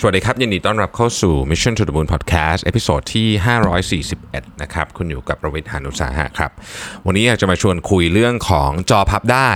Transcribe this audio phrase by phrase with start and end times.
[0.00, 3.28] สวัสดีครับ ยินดีต้อนรับเข้าสู่ Mission to the Moon Podcast episode ที่
[4.10, 6.50] 541 นะครับ คุณอยู่กับประวิทย์หานุสาหะครับ
[7.06, 9.50] วันนี้อยากจะมาชวนคุยเรื่องของจอพับได้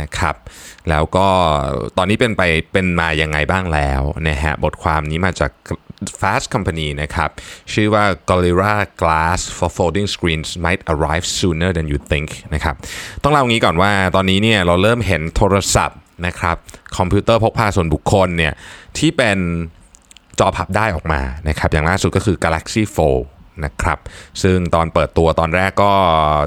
[0.00, 0.36] นะครับ
[0.90, 1.28] แล้วก็
[1.98, 2.42] ตอนนี้เป็นไป
[2.72, 5.52] เป็นมายังไงบ้างแล้วนะฮะ บทความนี้มาจาก
[6.20, 7.30] Fast Company นะครับ
[7.72, 12.74] ชื่อว่า Gorilla Glass for Folding Screens might arrive sooner than you think นะครับ
[13.22, 16.56] ต้องเล่างี้ก่อนว่าตอนนี้เนี่ยเราเริ่มเห็นโทรศัพท์นะครับ
[16.96, 18.52] คอมพิวเตอร์พกพาส่วนบุคคลเนี่ย
[18.98, 19.38] ที่เป็น
[20.38, 23.24] จอพับได้ออกมานะครับอย่างล่าสุดก็คือ Galaxy Fold
[23.64, 23.98] นะครับ
[24.42, 25.92] ซึ่งตอนเปิดตัวตอนแรกก็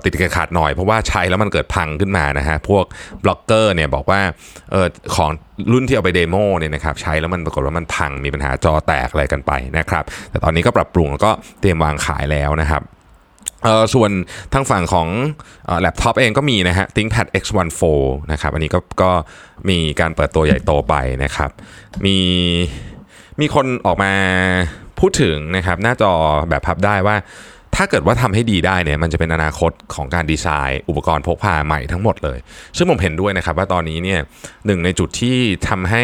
[0.04, 2.86] ติดขัดหน่อยเพราะว่าใช้แล้วมันเกิดพังขึ้นมานะฮะพวก
[3.23, 4.22] บล็อกเกอร์เนี่ยบอกว่า
[4.72, 5.30] เออของ
[5.72, 12.84] รุ่นที่เอาไป demo เนี่ยนะครับใช้แล้วมันปรากฏว่ามันพังมีปัญหาจอแตกอะไรกันไปนะครับแต่ตอนนี้ก็ปรับปรุงแล้วก็เตรียมวางขายแล้วนะครับ
[13.64, 14.12] เออส่วน
[14.54, 15.08] ทางฝั่งของ
[15.81, 19.11] แล็ปท็อปเองก็มีนะฮะ ThinkPad X1 Fold นะครับอันนี้ก็ก็
[19.70, 21.50] มีการเปิดตัวใหญ่โตไปนะครับ
[22.06, 22.17] มี
[23.42, 24.12] มีคนออกมา
[25.00, 26.12] พูดถึงนะครับหน้าจอ
[26.50, 27.16] แบบพับได้ว่า
[27.76, 32.38] ถ้าเกิดว่าทำให้ดีได้เนี่ยมันจะเป็นอนาคตของการดีไซน์ อุปกรณ์พกพาใหม่ทั้งหมดเลย
[32.78, 34.20] ซึ่งผมเห็นด้วยนะครับว่าตอนนี้เนี่ย
[34.66, 35.38] หนึ่งในจุดที่
[35.70, 36.04] ทำให้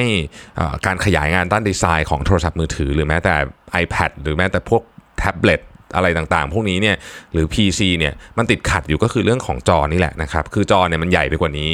[0.86, 3.36] การขยายงานด้านดีไซน์ของโทรศัพท์มือถือ หรือแม้แต่
[3.84, 4.82] iPad หรือแม้แต่พวก
[5.18, 5.62] แท็บเล็ต
[5.96, 6.96] อะไรต่างๆ พวกนี้เนี่ย
[7.34, 11.74] หรือ PC เนี่ยมันติดขัดอยู่ก็คือเรื่องของจอนี่แหละนะครับ คือจอเนี่ยมันใหญ่ไปกว่านี้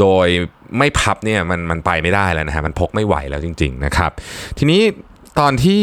[0.00, 0.26] โดย
[0.78, 4.10] ไม่พับเนี่ยมันมันไปไม่ได้แล้วนะฮะมันพกไม่ไหวแล้วจริง ๆนะครับ
[4.58, 4.80] ทีนี้
[5.40, 5.82] ตอนที่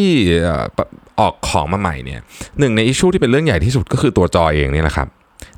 [1.20, 2.20] ออกของมาใหม่เนี่ย
[2.60, 5.08] หนึ่งในอิชชูที่เป็นเรื่องใหญ่ที่สุดก็คือตัวจอเองเนี่ยแหละครับ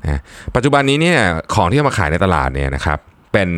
[0.04, 0.20] นะ
[0.54, 1.18] ปัจจุบันนี้เนี่ย
[1.54, 2.98] ของที่เอามาขายในตลาดเนี่ยนะครับ
[3.32, 3.50] เป็น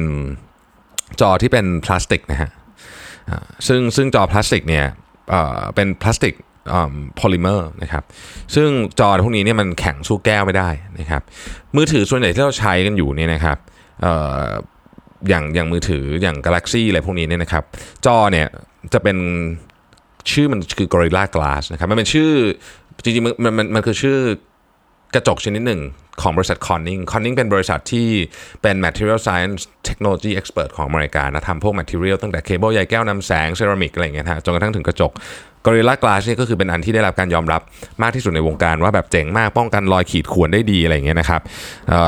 [1.20, 2.50] จอที่เป็นพลาสติกนะฮะ
[3.68, 4.84] ซึ่งซึ่งจอพลาสติกเนี่ย
[5.74, 6.34] เป็นพลาสติก
[7.16, 8.02] โพลิเมอร์นะครับ
[8.54, 8.68] ซึ่ง
[9.00, 11.22] จอพวกนี้เนี่ยมันแข็งสู้แก้วไม่ได้นะครับ
[11.76, 13.58] มือถือส่วนใหญ่ที่เราใช้กันอยู่เนี่ยนะครับ
[14.04, 17.64] อย่างอย่างมือถืออย่าง Galaxy อะไรพวกนี้เนี่ยนะครับ
[18.06, 18.46] จอเนี่ย
[18.92, 19.18] จะเป็น
[20.30, 22.30] ชื่อมันคือ Gorilla Glass นะครับมันเป็นชื่อ
[23.02, 24.18] จริงๆมันมันมันคือชื่อ
[25.14, 25.80] กระจกชนิดหนึ่ง
[26.22, 28.08] ของบริษัท Corning Corning เป็นบริษัทที่
[28.62, 35.12] เป็น Material Science Technology Expert ของอเมริกานะทำพวก Material ตั้งแต่เคเบิลใยแก้วนำแสงเซรามิกอะไรอย่างเงี้ยนะฮะจนกระทั่งถึงกระจก
[35.68, 37.60] Gorilla Glass เนี่ยก็คือเป็นอันที่ได้รับการยอมรับ
[38.02, 41.42] มากที่สุดในวงการว่าแบบเจ๋งมากป้องกันรอยขีดข่วนได้ดีอะไรอย่างเงี้ยนะครับ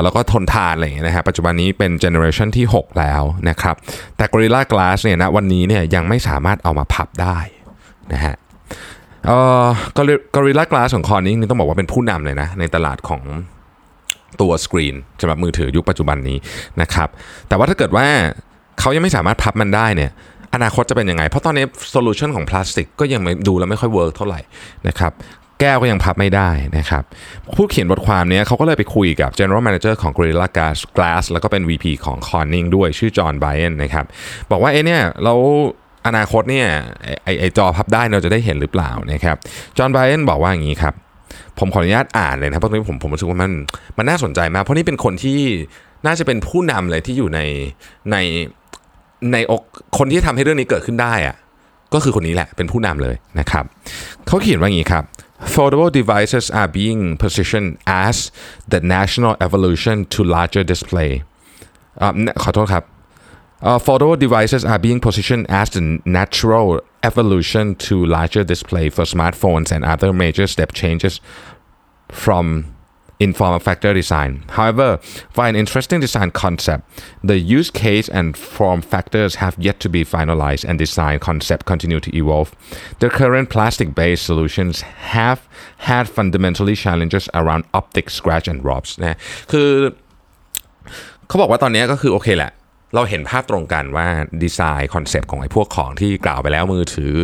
[0.03, 3.77] แล้วก็ทนทานอะไรอย่างเงี้ยนะฮะปัจจุบันนี้เป็นเจเนอเรชันที่ 6 แล้วนะครับ
[4.17, 7.39] แต่ Gorilla Glass เนี่ยนะวันนี้เนี่ยยังไม่สามารถเอามาพับได้
[8.13, 8.35] นะฮะ
[9.27, 9.67] เอ่อ
[10.35, 13.23] Gorilla Glass ของ Corning นี้ต้องบอกว่าเป็นผู้นำเลยนะในตลาดของ
[14.41, 16.37] ตัวสกรีนสำหรับมือถือยุคปัจจุบันนี้
[16.81, 17.09] นะครับ
[17.49, 18.07] แต่ว่าถ้าเกิดว่า
[18.81, 20.11] เขายังไม่สามารถพับมันได้เนี่ย
[20.55, 24.41] อนาคตจะเป็นยังไง เพราะตอนนี้ solution ของพลาสติกก็ยังไม่ดูแล้วไม่ค่อยเวิร์กเท่าไหร่
[24.89, 25.13] นะครับ
[25.61, 27.03] แก้วก็ยังพับไม่ได้นะครับ
[27.57, 34.05] ผู้เขียนบทความนี้เขาก็เลยไปคุยกับ General Manager ของ Gorilla Glass Glass แล้วก็เป็น VP ของ Corning ด้วยชื่อ John Bayne นะครับ
[34.51, 35.35] บอกว่าเอ้เนี่ยเรา
[36.07, 36.69] อนาคตเนี่ย
[37.25, 39.37] ไอไอจอพับได้เราจะได้เห็นหรือเปล่านะครับ
[39.79, 40.95] จอห์นไบเอนบอกว่าอย่างนี้ครับ
[41.59, 43.53] ผมขออนุญาตอ่านเลยนะเพราะตอนนี้ผมผมรู้สึกว่ามัน
[43.99, 45.39] มันน่าสนใจมาก เพราะนี่เป็นคนที่
[46.07, 47.41] น่าจะเป็นผู้นำเลยที่อยู่ใน
[48.11, 48.17] ใน
[49.33, 49.63] ในอก
[49.99, 51.37] คนที่ทำให้เรื่องนี้เกิดขึ้นได้อะ
[51.95, 53.65] ก็คือคนนี้แหละเป็นผู้นำเลยนะครับ
[54.27, 55.05] เขาเขียนว่าอย่างนี้ครับ
[55.55, 57.71] Foldable devices are being positioned
[58.05, 58.17] as
[58.73, 61.11] the national evolution to larger display
[62.45, 62.85] ขอโทษครับ
[63.69, 65.83] Uh, foldable devices are being positioned as the
[66.19, 66.67] natural
[67.04, 71.20] evolution to larger display for smartphones and other major step changes
[72.10, 72.74] from
[73.20, 74.44] in form factor design.
[74.50, 75.00] However,
[75.30, 76.84] for an interesting design concept,
[77.24, 82.00] the use case and form factors have yet to be finalized and design concept continue
[82.02, 82.50] to evolve.
[83.00, 84.82] The current plastic-based solutions
[85.16, 85.48] have
[85.78, 89.18] had fundamentally challenges around optic scratch and rubs นะ
[89.52, 89.70] คือ
[91.28, 92.52] เขาบอกว่าตอนนี้ก็คือโอเคแหละ
[92.95, 94.07] เราเห็นภาพตรงกันว่า
[94.43, 97.17] ดีไซน์คอนเซปต์ของไอ้พวกของที่กล่าวไปแล้วมือถือ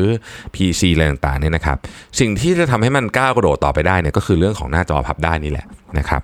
[0.54, 1.76] PC อะไรต่างๆเนี่ยนะครับ
[2.20, 5.66] สิ่งที่จะทำให้มันก้าวกระโดดต่อไปได้เนี่ยก็คือเรื่องของหน้าจอพับได้นี่แหละ
[5.98, 6.22] นะครับ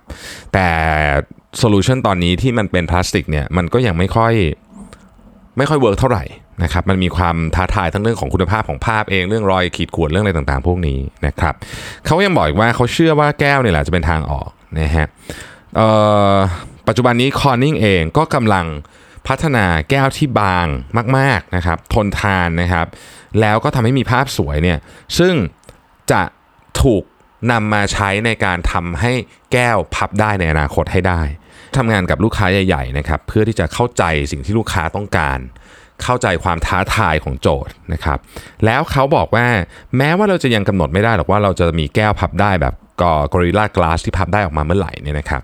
[0.53, 0.69] แต่
[1.59, 4.33] solution ตอนนี้ที่มันเป็นพลาสติกเนี่ยมันก็ยังไม่ค่อย
[5.59, 6.25] ไม่ค่อยเวิร์กเท่าไหร่
[6.63, 11.55] นะครับมันมีความท้าทายทั้งเรื่องของคุณภาพของภาพเองเรื่องรอยขีดข่วนเรื่องอะไรต่างๆ พวกนี้นะครับ
[12.07, 14.49] เขายังบอกอีกว่าเขาเชื่อว่าแก้วเนี่ยแหละจะเป็นทางออก
[14.79, 15.07] นะฮะ
[16.89, 18.67] ปัจจุบันนี้คอนนิ่งเองก็กำลัง
[19.29, 20.67] พัฒนาแก้วที่บาง
[21.19, 22.87] มากๆนะครับทนทานนะครับ
[23.41, 24.79] แล้วก็ทำให้มีภาพสวยเนี่ย
[25.19, 25.35] ซึ่ง
[26.13, 26.23] จะ
[26.83, 27.03] ถูก
[27.53, 29.13] นำมาใช้ในการทำให้
[29.53, 31.21] แก้วพับได้ในอนาคตให้ได้
[31.77, 35.39] ทำงานกับลูกค้าใหญ่ๆนะครับเพื่อที่จะเข้าใจสิ่งที่ลูกค้าต้องการ
[36.03, 38.19] เข้าใจความท้าทายของโจทย์นะครับ
[38.65, 39.47] แล้วเขาบอกว่า
[39.97, 45.43] แม้ว่าเราจะยังกำหนดไม่ได้หรอกว่าเราจะมีแก้วพับได้แบบก็กอริลลากลาสที่พับได้ออกมาเมื่อไหร่เนี่ยนะครับ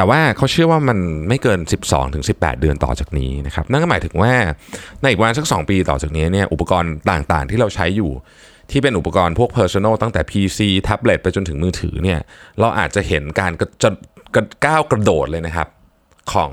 [0.00, 0.98] แต่ว่าเขาเชื่อว่ามัน
[1.28, 1.60] ไม่เกิน
[2.10, 4.32] 12-18 เดือนต่อจากนี้นะครับนั่นก็หมายถึงว่า
[5.00, 8.10] ในอีกวันสัก 2 ปีต่อจากนี้เนี่ยอุปกรณ์ต่างๆ ที่เราใช้อยู่
[8.70, 12.20] ที่เป็นอุปกรณ์พวก Personal ตั้งแต่ PC แท็บเล็ตไปจนถึงมือถือเนี่ย
[12.60, 13.62] เราอาจจะเห็นการก
[14.36, 15.68] ระก้าวกระโดดเลยนะครับ
[16.32, 16.52] ของ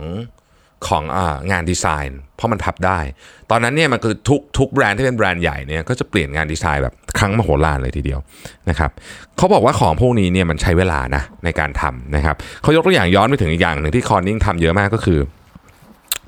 [0.87, 1.19] ของอ
[1.51, 2.99] งานดีไซน์ เพราะมันพับได้
[3.51, 8.19] ตอนนั้นเนี่ยมันคือทุกทุกแบรนด์ที่เป็นแบรนด์ใหญ่เนี่ยก็จะเปลี่ยนงานดีไซน์แบบครั้งมโหฬารเลยทีเดียว
[8.69, 8.91] นะครับ
[9.37, 15.19] เขาบอกว่าของพวกนี้เนี่ยมันใช้เวลานะในการทำนะครับเขายกตัวอย่างย้อนไปถึงอีกอย่างหนึ่งที่ Corning ทำเยอะมากก็คือ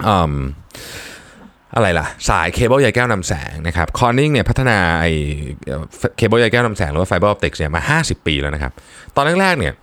[0.08, 5.12] อะไรล่ะ สายเคเบิลใยแก้วนำแสงนะครับ Corning เนี่ยพัฒนาไอ้
[6.18, 8.72] เคเบิลใยแก้วนำแสงหรือว่า fiber optic เนี่ยมา 50 ปีแล้วนะครับ
[9.16, 9.74] ตอนแรกๆเนี่ย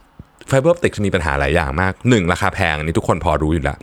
[0.48, 3.78] fiber optic มีปัญหาหลายอย่างมากหนึ่งราคาแพงอันนี้ทุกคนพอรู้อยู่แล้ว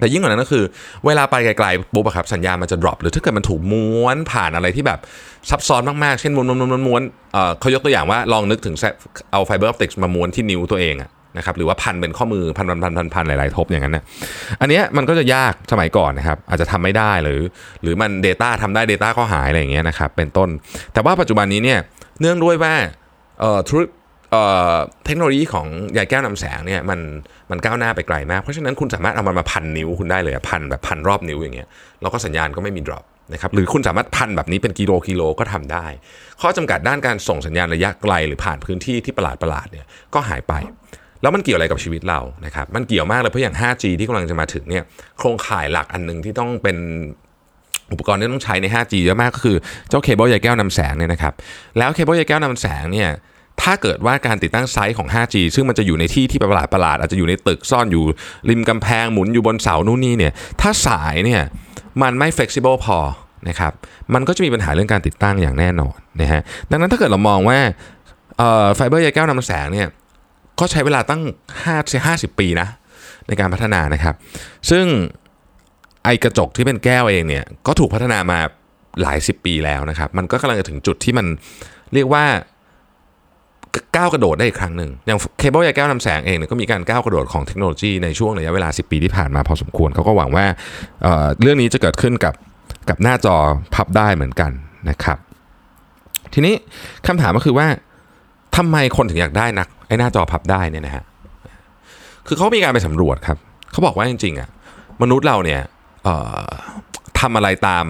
[0.00, 0.64] แต่ยิ่งกว่านั้นก็คือ
[1.06, 4.98] เวลาไปไกลๆปุ๊บครับสัญญาณมันจะ drop หรือถ้าเกิดมันถูกม้วนผ่านอะไรที่แบบ
[5.50, 7.02] ซับซ้อนมากๆ เช่นม้วนม้วนม้วนม้วน
[7.60, 8.74] เขายกตัวอย่างว่าลองนึกถึง
[9.32, 10.96] เอา fiber optic มาม้วนที่นิ้วตัวเอง
[11.36, 14.04] นะครับหรือว่าพันเป็นข้อมือพันพันพันพันพันหลายๆทบอย่างนั้นนะ
[14.60, 17.40] อันนี้มันก็จะยากสมัยก่อนนะครับอาจจะทำไม่ได้หรือ
[17.82, 20.48] หรือมัน Data ทำได้ Data ก็หายอะไรอย่างเงี้ยนะครับเป็นต้น
[20.92, 21.78] แต่ว่าปัจจุบันนี้เนี่ย
[22.20, 22.74] เนื่องด้วยว่า
[23.40, 23.99] เอ่อธุรเอ่อ
[25.06, 25.66] เทคโนโลยีของ
[25.96, 27.00] ยาแก้วนำแสงเนี่ยมัน
[27.50, 31.68] มันก้าวหน้าไปไกลมาก เพราะฉะนั้นคุณสามารถเอามันมาพันนิ้วคุณได้เลยอะพันแบบพันรอบนิ้วอย่างเงี้ย
[32.00, 35.86] แล้วก็สัญญาณก็ไม่มี drop นะครับหรือคุณสามารถพันแบบนี้เป็นกิโลกิโลก็ทำได้
[36.40, 40.54] ข้อจำกัดด้านการส่งสัญญาณระยะไกล หรือผ่านพื้นที่ที่ประหลาดประหลาดเนี่ยก็หายไป
[41.22, 44.84] แล้วมันเกี่ยวอะไรกับชีวิตเรานะครับมันเกี่ยวมากเลยเพราะอย่าง 5G ที่กำลังจะมาถึงเนี่ย
[45.18, 46.76] โครงข่ายหลักอันหนึ่งที่ต้องเป็น
[47.92, 49.56] อุปกรณ์ที่ต้องใช้ใน 5G เยอะมากก็คือ
[49.88, 51.34] เจ้าเคเบิลใยแก้วนำแสงเนี่ยนะครับ
[51.78, 53.08] แล้วเคเบิลใยแก้วนำแสงเนี่ย
[53.62, 58.04] ถ้าเกิดว่าการติดตั้ง site ของ 5G ซึ่งมันจะอยู่ในที่ที่ประหลาดประหลาดอาจจะอยู่ในตึกซ่อนอยู่
[58.50, 61.42] ริมกำแพงหมุนอยู่บนเสานู่นนี่เนี่ยถ้าสายเนี่ย
[62.02, 62.98] มันไม่ flexible พอ
[63.48, 63.72] นะครับ
[64.14, 66.40] มันก็จะมีปัญหาเรื่องการติดตั้งอย่างแน่นอนนะฮะ
[66.70, 67.58] ดังนั้นถ้าเกิดเรามองว่า
[68.74, 69.88] ไฟเบอร์ใยแก้วนำแสงเนี่ย
[70.60, 72.68] ก็ใช้เวลาตั้ง 50 ปีนะ
[73.28, 74.14] ในการพัฒนานะครับ
[74.70, 74.84] ซึ่ง
[76.04, 78.38] ไอกระจกที่เป็นแก้วเองเนี่ยก็ถูกพัฒนามา
[79.02, 81.26] หลายสิบปีแล้วนะครับ มันก็กำลังจะถึงจุดที่มัน
[81.94, 82.24] เรียกว่า
[83.96, 90.44] ก้าวกระโดดได้อีกครั้งหนึ่งอย่างเคเบิลใยแก้วนำแสงเองเนี่ยก็มีการก้าวกระโดดของเทคโนโลยีในช่วงระยะเวลา 10 ปีที่ผ่านมาพอสมควรเขาก็หวังว่า
[91.02, 92.34] เเรื่องนี้จะเกิดขึ้นกับ
[92.88, 93.36] กับหน้าจอ
[93.74, 94.50] พับได้เหมือนกัน
[94.88, 95.18] นะครับ
[96.34, 96.54] ทีนี้
[97.06, 97.66] คำถามก็คือว่า
[98.56, 101.04] ทำไมคนถึงอยากได้นักไอ้หน้าจอพับได้เนี่ยนะฮะ
[102.26, 103.38] คือเขามีการไปสำรวจครับ
[103.72, 104.48] เขาบอกว่าจริงๆอะ
[105.02, 105.60] มนุษย์เราเนี่ย
[107.20, 107.86] ทำอะไรตาม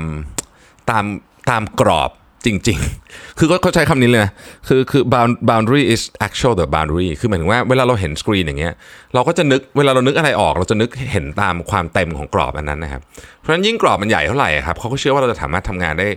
[0.91, 1.05] ตาม
[1.51, 2.11] ตามกรอบ
[2.47, 2.79] จริง
[3.09, 4.33] ๆ คือเขาใช้คำนี้เลยนะ
[4.69, 5.03] คือคือ
[5.51, 8.75] boundary is actual the boundary คือหมายถึงว่าเวลาเราเห็นสกรีนอย่างเงี้ย
[9.15, 13.01] เราก็จะนึกเวลาเรานึกอะไรออก เราจะนึกเห็นตามความเต็มของกรอบอันนั้นนะครับ
[13.39, 16.09] เพราะฉะนั้นยิ่งกรอบมันใหญ่เท่าไหร่ครับเขาก็เชื่อว่าเราจะสามารถทำงานได้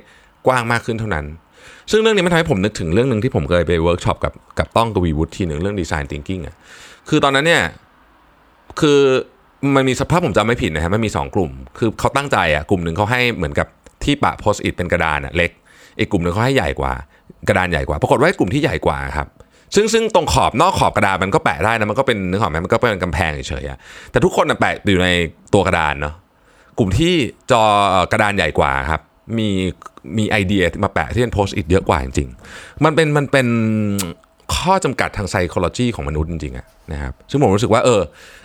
[0.48, 1.25] กว้างมากขึ้นเท่านั้น
[1.92, 6.56] ซึ่งเรื่องนี้มันทำให้ผมนึกถึงเรื่องหนึ่งที่ผมเคยไปเวิร์กช็อปกับกับต้องกวีวุฒิทีหนึ่งเรื่องดีไซน์ thinking อะ
[7.10, 7.64] คือตอนนั้นเนี่ย
[8.80, 9.00] คือ
[9.75, 13.68] มันมีสภาพผมจำไม่ผิดนะฮะมันมี 2 กลุ่ม คือเขาตั้งใจอะกลุ่มหนึ่งเขาให้เหมือนกับ
[14.04, 15.52] ที่แปะ Post-it เป็นกระดานอะเล็ก
[16.00, 16.94] อีกกลุ่มหนึ่งเขาให้ใหญ่กว่า
[17.48, 19.28] กระดานใหญ่กว่า ปรากฏว่ากลุ่มที่ใหญ่กว่าครับ
[19.75, 25.10] ซึ่งซึ่งตรงขอบนอกขอบกระดานมันก็แปะได้นะมันก็เป็นนึกออกไหมมันก็เป็นกำแพงเฉยๆแต่ทุกคนแปะอยู่ใน
[25.54, 26.16] ตัวกระดานเนาะ
[26.78, 27.13] กลุ่มที่
[27.51, 27.63] จอ
[28.12, 29.01] กระดานใหญ่กว่าครับ
[29.38, 29.50] มี
[30.18, 33.48] มีไอเดียมาแปะที่เป็นโพสต์อิทเยอะกว่าจริงๆมันเป็นมันเป็น
[34.56, 38.01] ข้อจำกัดทางไซโคโลจีของมนุษย์จริงๆนะครับซึ่งผมรู้สึกว่าเออ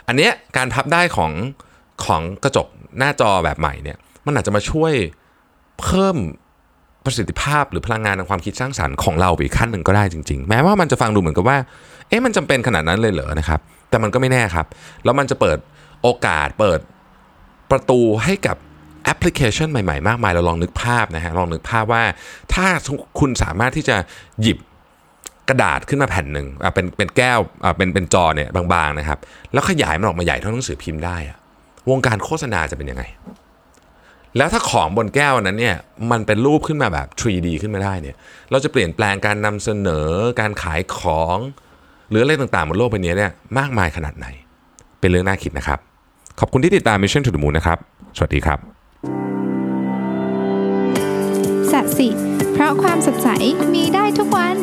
[0.08, 1.32] อันเนี้ยการพับได้ของ
[2.04, 2.66] ของกระจก
[2.98, 4.92] หน้าจอแบบใหม่เนี่ย มันอาจจะมาช่วย
[5.80, 6.16] เพิ่ม
[7.08, 11.58] ประสิทธิภาพหรือพลังงานทางความคิดสร้างสรรค์ของเราไปอีกขั้นหนึ่งก็ได้จริง ๆ แม้ว่ามันจะฟังดูเหมือนกับว่า
[12.08, 13.60] เอ๊ะมันจำเป็นขนาดนั้นเลยเหรอนะครับ
[13.90, 14.66] แต่มันก็ไม่แน่ครับ
[15.04, 15.58] แล้วมันจะเปิด
[16.02, 16.80] โอกาสเปิด
[17.70, 18.56] ประตูให้กับ
[19.04, 22.02] แอปพลิเคชันใหม่ๆ มากมาย เราลองนึกภาพนะฮะ ลองนึกภาพว่า
[22.54, 22.66] ถ้า
[23.20, 23.96] คุณสามารถที่จะ
[24.42, 24.58] หยิบ
[25.48, 27.38] กระดาษขึ้นมาแผ่นหนึ่งเป็นเป็นแก้ว
[27.76, 29.18] เป็นเป็นจอเนี่ยบางๆนะครับ
[29.52, 31.38] แล้วขยายมันออกมาใหญ่เท่าหนังสือพิมพ์ได้อะ
[31.90, 33.04] วงการโฆษณาจะเป็นยังไง
[34.36, 35.76] แล้วถ้าของบนแก้วนั้นเนี่ย
[36.10, 38.16] มันเป็นรูปขึ้นมาแบบ 3D ขึ้นมาได้เนี่ย
[38.50, 40.08] เราจะเปลี่ยนแปลงการนำเสนอ
[40.40, 41.38] การขายของ
[42.10, 44.26] หรืออะไรต่างๆบนโลกใบนี้เนี่ยมากมายขนาดไหน
[45.00, 45.78] เป็นเรื่องน่าคิดนะครับ
[46.40, 47.78] ขอบคุณที่ติดตาม Mission to the Moon นะครับ
[48.16, 48.58] สวัสดีครับ
[51.72, 52.08] สัสิ
[52.52, 53.28] เพราะความสดใส
[53.74, 54.56] มีได้ทุกวัน